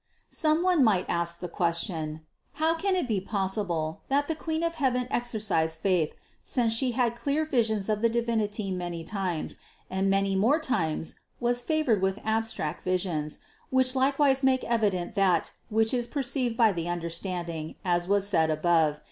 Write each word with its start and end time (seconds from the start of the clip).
492. 0.31 0.33
Some 0.35 0.63
one 0.63 0.83
might 0.83 1.05
ask 1.07 1.39
the 1.39 1.47
question: 1.47 2.21
how 2.53 2.73
can 2.73 2.95
it 2.95 3.07
be 3.07 3.21
possible, 3.21 4.01
that 4.07 4.25
the 4.27 4.33
Queen 4.33 4.63
of 4.63 4.73
heaven 4.73 5.07
exercised 5.11 5.79
faith, 5.79 6.15
since 6.43 6.73
She 6.73 6.93
had 6.93 7.15
clear 7.15 7.45
visions 7.45 7.87
of 7.87 8.01
the 8.01 8.09
Divinity 8.09 8.71
many 8.71 9.03
times, 9.03 9.57
and 9.91 10.09
many 10.09 10.35
more 10.35 10.59
times 10.59 11.19
was 11.39 11.61
favored 11.61 12.01
with 12.01 12.17
abstract 12.25 12.83
visions, 12.83 13.41
which 13.69 13.95
likewise 13.95 14.41
make 14.43 14.63
evident 14.63 15.13
that 15.13 15.51
which 15.69 15.93
is 15.93 16.07
perceived 16.07 16.57
by 16.57 16.71
the 16.71 16.89
un 16.89 16.99
derstanding, 16.99 17.75
as 17.85 18.07
was 18.07 18.27
said 18.27 18.49
above 18.49 18.93
(No. 18.95 18.99